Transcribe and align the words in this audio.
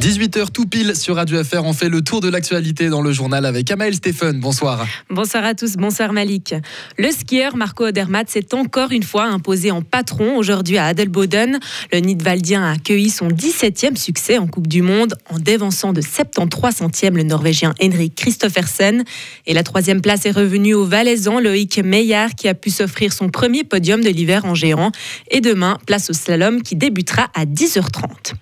18h 0.00 0.50
tout 0.52 0.66
pile 0.66 0.94
sur 0.94 1.16
Radio 1.16 1.42
FR, 1.42 1.64
on 1.64 1.72
fait 1.72 1.88
le 1.88 2.02
tour 2.02 2.20
de 2.20 2.28
l'actualité 2.28 2.90
dans 2.90 3.00
le 3.00 3.12
journal 3.12 3.46
avec 3.46 3.70
Amael 3.70 3.94
Stéphane. 3.94 4.38
Bonsoir. 4.38 4.86
Bonsoir 5.08 5.42
à 5.44 5.54
tous, 5.54 5.76
bonsoir 5.76 6.12
Malik. 6.12 6.54
Le 6.98 7.10
skieur 7.10 7.56
Marco 7.56 7.86
Odermatt 7.86 8.28
s'est 8.28 8.54
encore 8.54 8.92
une 8.92 9.02
fois 9.02 9.24
imposé 9.24 9.70
en 9.70 9.80
patron 9.80 10.36
aujourd'hui 10.36 10.76
à 10.76 10.84
Adelboden. 10.84 11.58
Le 11.92 11.98
Nidwaldien 11.98 12.62
a 12.62 12.72
accueilli 12.72 13.08
son 13.08 13.28
17e 13.28 13.96
succès 13.96 14.36
en 14.36 14.46
Coupe 14.46 14.66
du 14.66 14.82
Monde 14.82 15.14
en 15.30 15.38
dévançant 15.38 15.94
de 15.94 16.02
73 16.02 16.76
centièmes 16.76 17.16
le 17.16 17.22
Norvégien 17.22 17.72
Henrik 17.82 18.14
Christoffersen. 18.16 19.02
Et 19.46 19.54
la 19.54 19.62
troisième 19.62 20.02
place 20.02 20.26
est 20.26 20.30
revenue 20.30 20.74
au 20.74 20.84
Valaisan 20.84 21.40
Loïc 21.40 21.78
Meillard 21.82 22.34
qui 22.34 22.48
a 22.48 22.54
pu 22.54 22.68
s'offrir 22.68 23.14
son 23.14 23.30
premier 23.30 23.64
podium 23.64 24.02
de 24.02 24.10
l'hiver 24.10 24.44
en 24.44 24.54
géant. 24.54 24.92
Et 25.30 25.40
demain, 25.40 25.78
place 25.86 26.10
au 26.10 26.12
slalom 26.12 26.62
qui 26.62 26.76
débutera 26.76 27.28
à 27.34 27.46
10h30. 27.46 28.34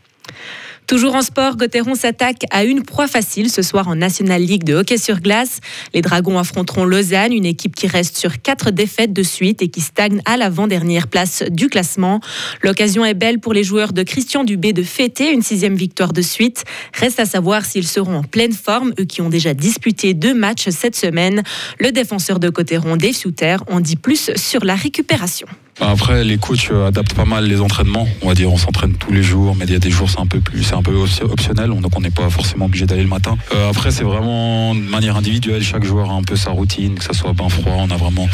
Toujours 0.86 1.14
en 1.14 1.22
sport, 1.22 1.56
Gauthieron 1.56 1.94
s'attaque 1.94 2.44
à 2.50 2.64
une 2.64 2.82
proie 2.82 3.08
facile 3.08 3.50
ce 3.50 3.62
soir 3.62 3.88
en 3.88 3.94
National 3.94 4.42
League 4.42 4.64
de 4.64 4.74
hockey 4.74 4.98
sur 4.98 5.20
glace. 5.20 5.60
Les 5.94 6.02
Dragons 6.02 6.38
affronteront 6.38 6.84
Lausanne, 6.84 7.32
une 7.32 7.46
équipe 7.46 7.74
qui 7.74 7.86
reste 7.86 8.18
sur 8.18 8.42
quatre 8.42 8.70
défaites 8.70 9.14
de 9.14 9.22
suite 9.22 9.62
et 9.62 9.68
qui 9.68 9.80
stagne 9.80 10.20
à 10.26 10.36
l'avant-dernière 10.36 11.08
place 11.08 11.42
du 11.48 11.68
classement. 11.68 12.20
L'occasion 12.62 13.02
est 13.02 13.14
belle 13.14 13.40
pour 13.40 13.54
les 13.54 13.64
joueurs 13.64 13.94
de 13.94 14.02
Christian 14.02 14.44
Dubé 14.44 14.74
de 14.74 14.82
fêter 14.82 15.32
une 15.32 15.42
sixième 15.42 15.74
victoire 15.74 16.12
de 16.12 16.20
suite. 16.20 16.64
Reste 16.92 17.18
à 17.18 17.24
savoir 17.24 17.64
s'ils 17.64 17.88
seront 17.88 18.16
en 18.16 18.22
pleine 18.22 18.52
forme, 18.52 18.92
eux 19.00 19.04
qui 19.04 19.22
ont 19.22 19.30
déjà 19.30 19.54
disputé 19.54 20.12
deux 20.12 20.34
matchs 20.34 20.68
cette 20.68 20.96
semaine. 20.96 21.42
Le 21.80 21.92
défenseur 21.92 22.38
de 22.38 22.50
Gauthieron, 22.50 22.98
Dave 22.98 23.14
Souter, 23.14 23.56
en 23.70 23.80
dit 23.80 23.96
plus 23.96 24.32
sur 24.36 24.64
la 24.66 24.74
récupération. 24.74 25.46
Bah, 25.80 25.88
après, 25.90 26.22
les 26.22 26.38
coachs 26.38 26.70
euh, 26.70 26.86
adaptent 26.88 27.14
pas 27.14 27.24
mal 27.24 27.46
les 27.46 27.60
entraînements. 27.60 28.06
On 28.22 28.28
va 28.28 28.34
dire, 28.34 28.52
on 28.52 28.56
s'entraîne 28.56 28.94
tous 28.94 29.12
les 29.12 29.22
jours, 29.22 29.56
mais 29.56 29.64
il 29.64 29.72
y 29.72 29.76
a 29.76 29.80
des 29.80 29.90
jours 29.90 30.08
c'est 30.08 30.20
un 30.20 30.26
peu 30.26 30.40
plus, 30.40 30.62
c'est 30.62 30.74
un 30.74 30.82
peu 30.82 30.94
optionnel, 31.22 31.70
donc 31.70 31.96
on 31.96 32.00
n'est 32.00 32.10
pas 32.10 32.30
forcément 32.30 32.66
obligé 32.66 32.86
d'aller 32.86 33.02
le 33.02 33.08
matin. 33.08 33.36
Euh, 33.54 33.70
après, 33.70 33.90
c'est 33.90 34.04
vraiment 34.04 34.74
de 34.74 34.80
manière 34.80 35.16
individuelle. 35.16 35.62
Chaque 35.64 35.84
joueur 35.84 36.10
a 36.10 36.14
un 36.14 36.22
peu 36.22 36.36
sa 36.36 36.50
routine, 36.50 36.94
que 36.94 37.04
ça 37.04 37.12
soit 37.12 37.32
bain 37.32 37.48
froid. 37.48 37.74
On 37.78 37.90
a 37.90 37.96
vraiment 37.96 38.28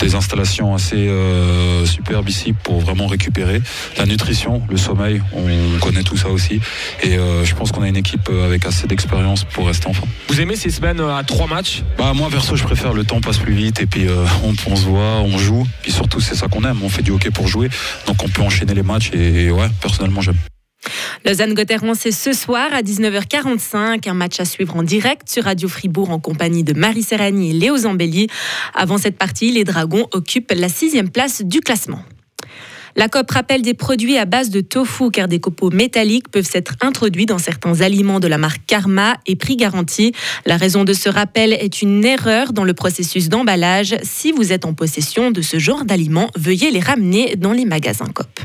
des 0.00 0.14
installations 0.14 0.74
assez 0.74 0.96
euh, 0.96 1.84
superbes 1.84 2.28
ici 2.28 2.54
pour 2.54 2.80
vraiment 2.80 3.06
récupérer 3.06 3.60
la 3.98 4.06
nutrition, 4.06 4.62
le 4.70 4.76
sommeil. 4.76 5.20
On 5.34 5.78
connaît 5.80 6.02
tout 6.02 6.16
ça 6.16 6.28
aussi, 6.28 6.60
et 7.02 7.16
je 7.44 7.54
pense 7.54 7.72
qu'on 7.72 7.82
a 7.82 7.88
une 7.88 7.96
équipe 7.96 8.30
avec 8.44 8.64
assez 8.66 8.86
d'expérience 8.86 9.44
pour 9.44 9.66
rester 9.66 9.88
en 9.88 9.92
forme. 9.92 10.10
Vous 10.28 10.40
aimez 10.40 10.56
ces 10.56 10.70
semaines 10.70 11.00
à 11.00 11.22
trois 11.24 11.46
matchs? 11.46 11.82
Bah 11.98 12.12
moi, 12.14 12.28
perso, 12.30 12.56
je 12.56 12.64
préfère 12.64 12.92
le 12.92 13.04
temps 13.04 13.20
passe 13.20 13.38
plus 13.38 13.54
vite 13.54 13.80
et 13.80 13.86
puis 13.86 14.06
on, 14.44 14.54
on 14.70 14.76
se 14.76 14.84
voit, 14.84 15.20
on 15.20 15.38
joue, 15.38 15.66
puis 15.82 15.92
surtout 15.92 16.20
c'est 16.20 16.34
ça 16.34 16.48
qu'on 16.48 16.64
aime 16.64 16.77
on 16.82 16.88
fait 16.88 17.02
du 17.02 17.10
hockey 17.10 17.30
pour 17.30 17.48
jouer, 17.48 17.68
donc 18.06 18.22
on 18.22 18.28
peut 18.28 18.42
enchaîner 18.42 18.74
les 18.74 18.82
matchs 18.82 19.10
et, 19.12 19.50
ouais, 19.50 19.68
personnellement 19.80 20.20
j'aime. 20.20 20.36
Lausanne-Gotteron, 21.24 21.94
c'est 21.94 22.12
ce 22.12 22.32
soir 22.32 22.68
à 22.72 22.82
19h45, 22.82 24.08
un 24.08 24.14
match 24.14 24.38
à 24.40 24.44
suivre 24.44 24.76
en 24.76 24.82
direct 24.82 25.28
sur 25.28 25.44
Radio 25.44 25.68
Fribourg 25.68 26.10
en 26.10 26.20
compagnie 26.20 26.62
de 26.62 26.72
Marie 26.72 27.02
Serrani 27.02 27.50
et 27.50 27.52
Léo 27.52 27.76
Zambelli. 27.78 28.28
Avant 28.74 28.96
cette 28.96 29.18
partie, 29.18 29.50
les 29.50 29.64
Dragons 29.64 30.06
occupent 30.12 30.52
la 30.54 30.68
sixième 30.68 31.10
place 31.10 31.42
du 31.42 31.60
classement. 31.60 32.02
La 32.98 33.08
COP 33.08 33.30
rappelle 33.30 33.62
des 33.62 33.74
produits 33.74 34.18
à 34.18 34.24
base 34.24 34.50
de 34.50 34.60
tofu 34.60 35.12
car 35.12 35.28
des 35.28 35.38
copeaux 35.38 35.70
métalliques 35.70 36.28
peuvent 36.32 36.50
être 36.52 36.74
introduits 36.80 37.26
dans 37.26 37.38
certains 37.38 37.80
aliments 37.80 38.18
de 38.18 38.26
la 38.26 38.38
marque 38.38 38.62
Karma 38.66 39.14
et 39.24 39.36
prix 39.36 39.54
garanti. 39.54 40.12
La 40.46 40.56
raison 40.56 40.82
de 40.82 40.92
ce 40.92 41.08
rappel 41.08 41.52
est 41.52 41.80
une 41.80 42.04
erreur 42.04 42.52
dans 42.52 42.64
le 42.64 42.74
processus 42.74 43.28
d'emballage. 43.28 43.94
Si 44.02 44.32
vous 44.32 44.52
êtes 44.52 44.64
en 44.64 44.74
possession 44.74 45.30
de 45.30 45.42
ce 45.42 45.60
genre 45.60 45.84
d'aliments, 45.84 46.28
veuillez 46.36 46.72
les 46.72 46.80
ramener 46.80 47.36
dans 47.36 47.52
les 47.52 47.66
magasins 47.66 48.08
COP. 48.12 48.40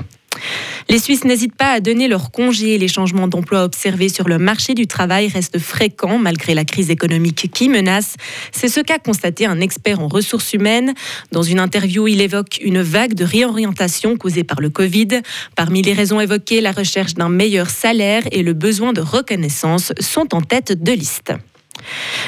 Les 0.90 1.00
Suisses 1.00 1.24
n'hésitent 1.24 1.56
pas 1.56 1.72
à 1.72 1.80
donner 1.80 2.08
leur 2.08 2.32
congé. 2.32 2.78
Les 2.78 2.88
changements 2.88 3.28
d'emploi 3.28 3.64
observés 3.64 4.10
sur 4.10 4.28
le 4.28 4.38
marché 4.38 4.74
du 4.74 4.88
travail 4.88 5.28
restent 5.28 5.60
fréquents 5.60 6.18
malgré 6.18 6.54
la 6.54 6.66
crise 6.66 6.90
économique 6.90 7.50
qui 7.54 7.70
menace. 7.70 8.16
C'est 8.52 8.68
ce 8.68 8.80
qu'a 8.80 9.00
constaté 9.00 9.46
un 9.46 9.60
expert 9.60 10.00
en 10.00 10.08
ressources 10.08 10.54
humaines. 10.54 10.94
Dans 11.32 11.44
une 11.44 11.60
interview, 11.60 12.08
il 12.08 12.22
évoque 12.22 12.60
une 12.62 12.82
vague 12.82 13.14
de 13.14 13.24
réorientation 13.24 14.18
causée 14.18 14.44
par 14.44 14.62
le 14.62 14.70
Covid. 14.70 15.22
Parmi 15.56 15.82
les 15.82 15.94
raisons 15.94 16.20
évoquées, 16.20 16.62
la 16.62 16.72
recherche 16.72 17.14
d'un 17.14 17.30
meilleur 17.30 17.70
salaire 17.70 18.24
et 18.32 18.44
le 18.44 18.54
besoin 18.54 18.94
de 18.94 19.02
reconnaissance 19.02 19.94
sont 20.00 20.36
en 20.36 20.42
tête 20.42 20.84
de 20.84 20.92
liste. 20.92 21.34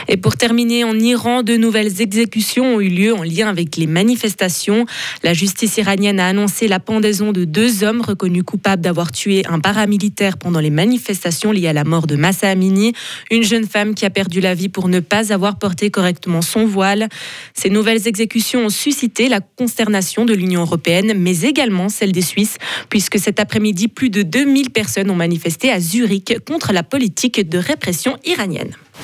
Et 0.08 0.18
pour 0.18 0.36
terminer, 0.36 0.84
en 0.84 0.98
Iran, 1.00 1.44
de 1.44 1.56
nouvelles 1.56 2.02
exécutions 2.02 2.76
ont 2.76 2.82
eu 2.82 2.90
lieu 2.90 3.14
en 3.14 3.24
lien 3.24 3.48
avec 3.48 3.78
les 3.78 3.88
manifestations. 3.88 4.86
La 5.24 5.34
justice 5.34 5.78
iranienne 5.78 6.20
a 6.20 6.28
annoncé 6.28 6.68
la 6.68 6.80
pendaison 6.80 7.32
de 7.32 7.46
deux 7.46 7.84
hommes 7.84 8.02
reconnus 8.02 8.44
coupables 8.44 8.82
d'avoir 8.82 9.12
tué 9.12 9.46
un 9.48 9.60
paramilitaire 9.60 10.38
pendant 10.38 10.60
les 10.60 10.70
manifestations 10.70 11.52
liées 11.52 11.68
à 11.68 11.74
la 11.74 11.84
mort 11.84 12.08
de 12.08 12.16
Massa 12.16 12.50
Amini, 12.50 12.94
une 13.32 13.44
jeune 13.44 13.66
femme 13.66 13.96
qui 13.96 14.06
a 14.06 14.10
perdu 14.10 14.42
la 14.42 14.54
vie 14.54 14.70
pour 14.70 14.88
ne 14.88 15.00
pas 15.00 15.34
avoir 15.34 15.58
porté 15.58 15.90
correctement 15.90 16.42
son 16.42 16.66
voile. 16.66 17.08
Ces 17.54 17.70
nouvelles 17.70 18.08
exécutions 18.08 18.66
ont 18.66 18.70
suscité 18.70 19.30
la 19.30 19.40
consternation 19.40 20.26
de 20.26 20.34
l'Union 20.34 20.62
européenne, 20.62 21.14
mais 21.16 21.42
également 21.42 21.90
celle 21.90 22.12
des 22.12 22.22
Suisses, 22.22 22.58
puisque 22.90 23.20
cet 23.20 23.40
après-midi, 23.40 23.88
plus 23.88 24.10
de 24.10 24.22
2000 24.22 24.70
personnes 24.70 25.10
ont 25.10 25.16
manifesté 25.16 25.72
à 25.72 25.80
Zurich 25.80 26.38
contre 26.48 26.74
la 26.74 26.84
politique 26.84 27.48
de 27.48 27.58
répression 27.58 28.18
iranienne. 28.26 28.76